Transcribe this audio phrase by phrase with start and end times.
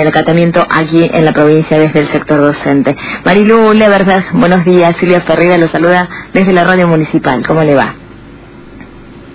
[0.00, 2.96] el acatamiento aquí en la provincia desde el sector docente.
[3.24, 4.96] Marilu verdad, buenos días.
[4.96, 7.46] Silvia Ferreira lo saluda desde la radio municipal.
[7.46, 7.94] ¿Cómo le va?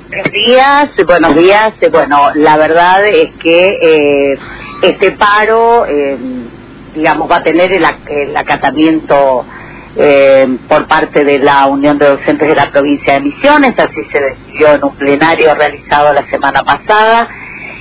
[0.09, 1.73] Buenos días, buenos días.
[1.91, 4.39] Bueno, la verdad es que eh,
[4.81, 6.17] este paro, eh,
[6.95, 9.45] digamos, va a tener el, acatamiento
[9.95, 14.19] eh, por parte de la Unión de Docentes de la provincia de Misiones, así se
[14.19, 17.29] decidió en un plenario realizado la semana pasada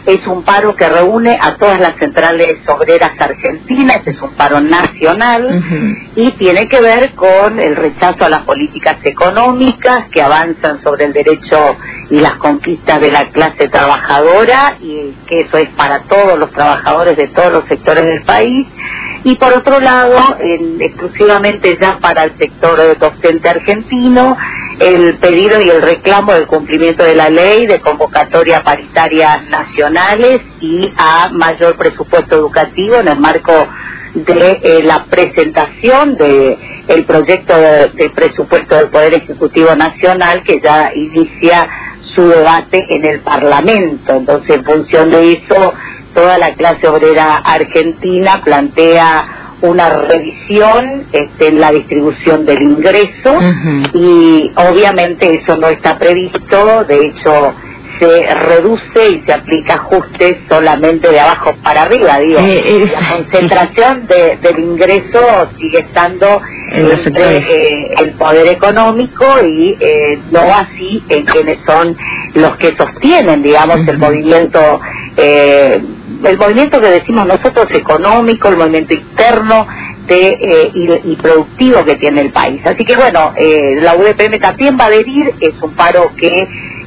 [0.08, 5.62] es un paro que reúne a todas las centrales obreras argentinas, es un paro nacional
[6.16, 11.12] y tiene que ver con el rechazo a las políticas económicas que avanzan sobre el
[11.12, 11.76] derecho
[12.08, 17.14] y las conquistas de la clase trabajadora y que eso es para todos los trabajadores
[17.14, 18.66] de todos los sectores del país
[19.24, 20.36] y por otro lado,
[20.80, 24.36] exclusivamente ya para el sector docente argentino,
[24.78, 30.88] el pedido y el reclamo del cumplimiento de la ley de convocatoria paritaria nacionales y
[30.96, 33.52] a mayor presupuesto educativo en el marco
[34.14, 36.58] de eh, la presentación de
[36.88, 41.68] el proyecto de, presupuesto del Poder Ejecutivo Nacional que ya inicia
[42.14, 44.14] su debate en el Parlamento.
[44.14, 45.74] Entonces, en función de eso,
[46.14, 53.34] toda la clase obrera argentina plantea una revisión este, en la distribución del ingreso
[53.92, 57.54] y obviamente eso no está previsto, de hecho
[57.98, 63.16] se reduce y se aplica ajustes solamente de abajo para arriba, digo, eh, eh, la
[63.16, 66.40] concentración del ingreso sigue estando
[66.72, 69.76] entre eh, el poder económico y
[70.30, 71.96] no así en quienes son
[72.34, 74.80] los que sostienen, digamos, el movimiento
[76.24, 79.66] el movimiento que decimos nosotros económico, el movimiento interno
[80.10, 82.62] eh, y, productivo que tiene el país.
[82.64, 86.28] Así que bueno, eh, la UDPM también va a adherir, es un paro que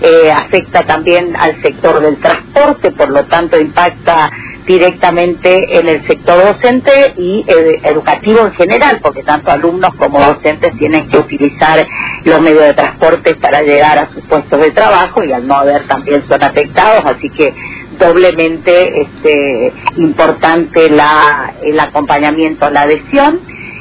[0.01, 4.31] eh, afecta también al sector del transporte, por lo tanto impacta
[4.65, 7.45] directamente en el sector docente y
[7.83, 11.85] educativo en general, porque tanto alumnos como docentes tienen que utilizar
[12.23, 15.85] los medios de transporte para llegar a sus puestos de trabajo y al no haber
[15.87, 17.53] también son afectados, así que
[18.01, 23.39] doblemente este, importante la, el acompañamiento, la adhesión.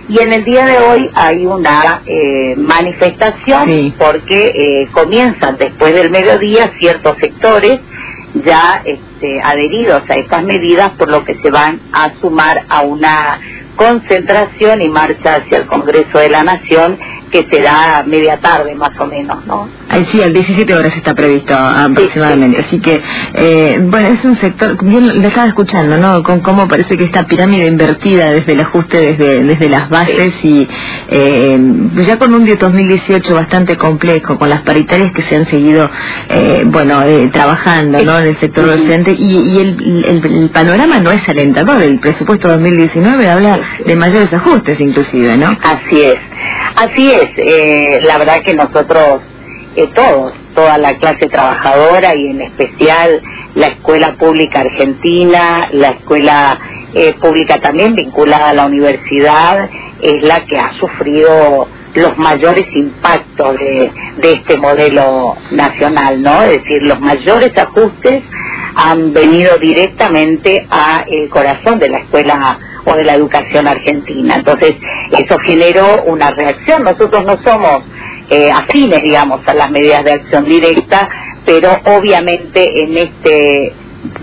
[0.09, 6.11] Y en el día de hoy hay una eh, manifestación porque eh, comienzan después del
[6.11, 7.81] mediodía ciertos sectores
[8.45, 13.41] ya este, adheridos a estas medidas, por lo que se van a sumar a una
[13.77, 16.99] concentración y marcha hacia el Congreso de la Nación
[17.31, 19.69] que será media tarde más o menos, ¿no?
[19.89, 23.01] Ahí sí, al 17 horas está previsto aproximadamente, así que,
[23.35, 26.23] eh, bueno, es un sector, bien lo estaba escuchando, ¿no?
[26.23, 30.69] Con cómo parece que esta pirámide invertida desde el ajuste desde, desde las bases y
[31.09, 31.59] eh,
[32.07, 35.89] ya con un 2018 bastante complejo, con las paritarias que se han seguido,
[36.29, 37.01] eh, bueno,
[37.33, 38.19] trabajando, ¿no?
[38.19, 43.61] En el sector docente y, el, el, panorama no es alentador, el presupuesto 2019 habla
[43.85, 45.57] de mayores ajustes inclusive, ¿no?
[45.63, 46.30] Así es.
[46.77, 49.23] Así es, eh, la verdad que nosotros,
[49.77, 53.21] eh, todos, toda la clase trabajadora y en especial
[53.55, 56.59] la escuela pública argentina, la escuela
[56.95, 59.69] eh, pública también vinculada a la universidad,
[60.01, 66.43] es la que ha sufrido los mayores impactos de, de este modelo nacional, ¿no?
[66.43, 68.23] Es decir, los mayores ajustes
[68.83, 74.37] han venido directamente a el corazón de la escuela o de la educación argentina.
[74.37, 74.73] Entonces,
[75.13, 76.85] eso generó una reacción.
[76.85, 77.83] Nosotros no somos
[78.31, 81.09] eh, afines, digamos, a las medidas de acción directa,
[81.45, 83.73] pero obviamente en este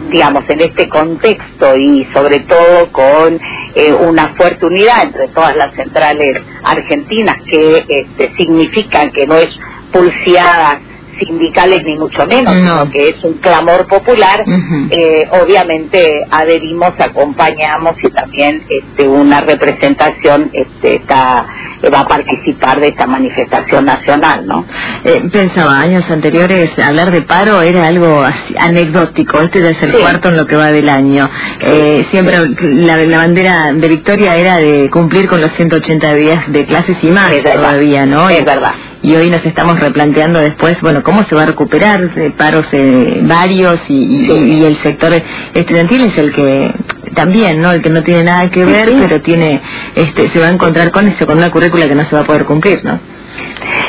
[0.09, 3.39] digamos, en este contexto y sobre todo con
[3.75, 9.49] eh, una fuerte unidad entre todas las centrales argentinas que este, significan que no es
[9.93, 10.79] pulseada
[11.19, 14.43] sindicales ni mucho menos, sino que es un clamor popular,
[14.89, 21.45] eh, obviamente adherimos, acompañamos y también este, una representación este, está,
[21.93, 24.65] va a participar de esta manifestación nacional, ¿no?
[25.03, 28.23] Eh, pensaba, años anteriores hablar de paro era algo
[28.59, 31.29] anecdótico, este es el cuarto en lo que va del año.
[31.59, 36.97] Eh, siempre la, bandera de Victoria era de cumplir con los 180 días de clases
[37.01, 38.29] y más todavía, ¿no?
[38.29, 42.65] Es verdad y hoy nos estamos replanteando después, bueno, cómo se va a recuperar paros
[42.71, 45.13] eh, varios y, el sector
[45.53, 46.73] estudiantil es el que
[47.13, 47.71] también, ¿no?
[47.71, 49.61] El que no tiene nada que ver, pero tiene,
[49.95, 52.25] este, se va a encontrar con eso, con una currícula que no se va a
[52.25, 52.99] poder cumplir, ¿no?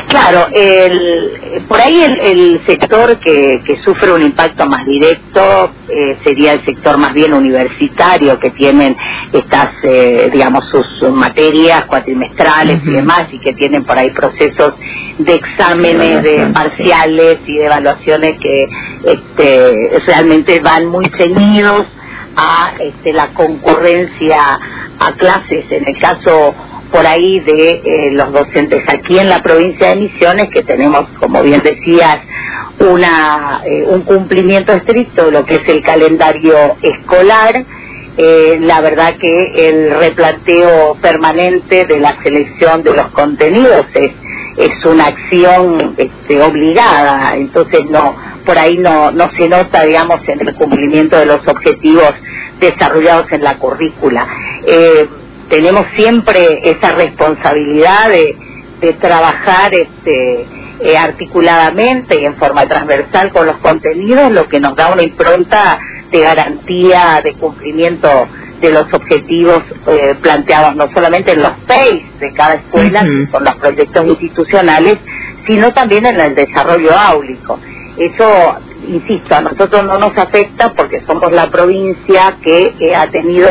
[0.08, 6.54] Claro, el, por ahí el, sector que, que, sufre un impacto más directo eh, sería
[6.54, 8.96] el sector más bien universitario, que tienen
[9.32, 14.74] estas, eh, digamos, sus, materias cuatrimestrales y demás, y que tienen por ahí procesos
[15.18, 18.66] de exámenes, de parciales y de evaluaciones que
[19.04, 21.86] este, realmente van muy ceñidos
[22.34, 24.58] a este, la concurrencia
[25.00, 26.54] a clases, en el caso
[26.90, 31.42] por ahí de eh, los docentes aquí en la provincia de Misiones, que tenemos, como
[31.42, 32.18] bien decías,
[32.80, 37.64] una, eh, un cumplimiento estricto de lo que es el calendario escolar.
[38.16, 44.10] Eh, la verdad que el replanteo permanente de la selección de los contenidos es,
[44.56, 50.48] es una acción este, obligada, entonces no por ahí no, no se nota, digamos, en
[50.48, 52.14] el cumplimiento de los objetivos
[52.58, 54.26] desarrollados en la currícula.
[55.48, 58.36] Tenemos siempre esa responsabilidad de,
[58.80, 60.46] de trabajar este,
[60.80, 65.78] eh, articuladamente y en forma transversal con los contenidos, lo que nos da una impronta
[66.10, 68.08] de garantía de cumplimiento
[68.60, 73.56] de los objetivos eh, planteados no solamente en los PACE de cada escuela, con los
[73.56, 74.98] proyectos institucionales,
[75.46, 77.58] sino también en el desarrollo áulico.
[77.96, 78.56] Eso,
[78.86, 83.48] insisto, a nosotros no nos afecta porque somos la provincia que ha tenido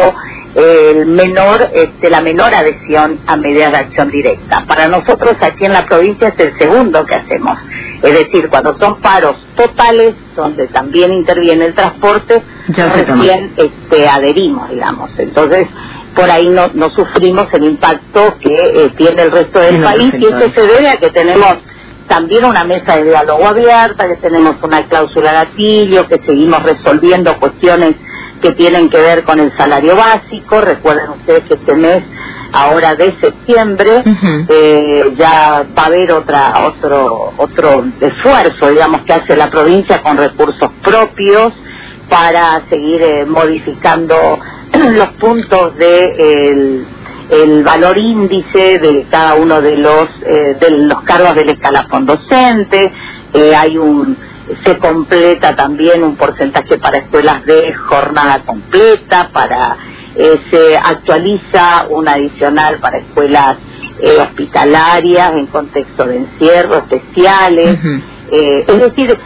[0.58, 4.66] el menor, este, la menor adhesión a medidas de acción directa.
[4.68, 7.60] Para nosotros aquí en la provincia es el segundo que hacemos.
[8.02, 15.12] Es decir, cuando son paros totales, donde también interviene el transporte, recién este, adherimos, digamos.
[15.20, 15.68] Entonces,
[16.16, 20.26] por ahí no, no sufrimos el impacto que eh, tiene el resto del país y
[20.26, 21.58] eso se debe a que tenemos
[22.08, 27.96] también una mesa de diálogo abierta, que tenemos una cláusula gatillo, que seguimos resolviendo cuestiones
[28.42, 30.62] que tienen que ver con el salario básico.
[30.62, 32.04] Recuerden ustedes que este mes,
[32.52, 34.04] ahora de septiembre,
[34.50, 40.18] eh, ya va a haber otra, otro, otro esfuerzo, digamos, que hace la provincia con
[40.18, 41.54] recursos propios
[42.10, 44.40] para seguir eh, modificando
[44.74, 46.86] los puntos de
[47.30, 52.94] el, valor índice de cada uno de los eh, de los cargos del escalafón docente.
[53.54, 54.18] hay un
[54.66, 59.78] se completa también un porcentaje para escuelas de jornada completa, para
[60.16, 63.58] eh, se actualiza un adicional para escuelas
[64.00, 67.78] eh, hospitalarias en contexto de encierro especiales.
[68.32, 69.18] Eh, es decir,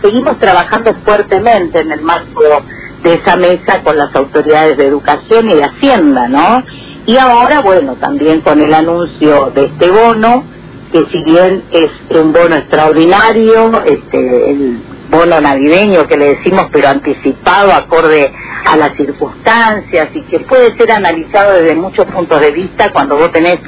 [0.00, 2.42] seguimos trabajando fuertemente en el marco
[3.02, 6.62] de esa mesa con las autoridades de educación y de Hacienda, ¿no?
[7.04, 10.44] Y ahora, bueno, también con el anuncio de este bono,
[10.92, 11.90] que si bien es
[12.20, 14.78] un bono extraordinario, este, el
[15.22, 18.32] bono navideño que le decimos, pero anticipado, acorde
[18.64, 22.90] a las circunstancias y que puede ser analizado desde muchos puntos de vista.
[22.92, 23.58] Cuando vos tenés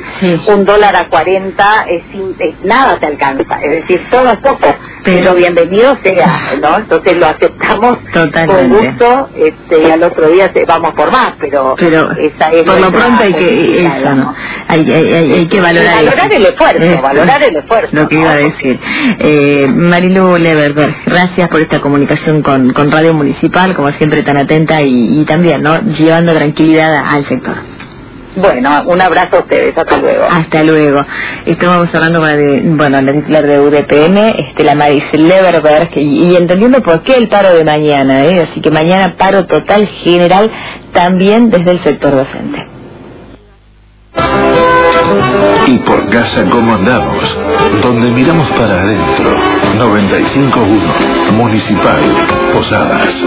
[0.47, 3.61] un dólar a 40, es, nada te alcanza.
[3.62, 4.75] Es decir, todo es poco,
[5.05, 6.79] pero, bienvenido sea, ¿no?
[6.79, 7.99] Entonces lo aceptamos
[8.47, 12.81] con gusto este, y al otro día te, vamos por más, pero, esa es por
[12.81, 13.91] lo pronto hay que,
[14.69, 17.91] hay, hay, que valorar, valorar el esfuerzo, valorar el esfuerzo.
[17.93, 18.81] Lo que iba a decir.
[19.19, 24.82] Eh, Marilu Leverberg, gracias por esta comunicación con, con Radio Municipal, como siempre tan atenta
[24.82, 25.81] y, también, ¿no?
[25.81, 27.55] Llevando tranquilidad al sector.
[28.37, 30.25] Bueno, un abrazo a ustedes, hasta luego.
[30.29, 31.06] Hasta luego.
[31.46, 36.31] Estamos hablando con la, de, bueno, la titular de UDPM, este, la Maricel Leverberg, y,
[36.31, 38.49] y entendiendo por qué el paro de mañana, ¿eh?
[38.50, 40.50] así que mañana paro total general
[40.93, 42.67] también desde el sector docente.
[45.67, 47.38] Y por casa como andamos,
[47.82, 52.00] donde miramos para adentro, 95.1, Municipal,
[52.53, 53.25] Posadas.